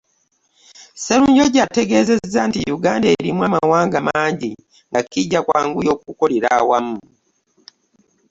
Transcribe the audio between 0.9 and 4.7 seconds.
Sserunjogi ategeezezza nti Uganda erimu amawanga mangi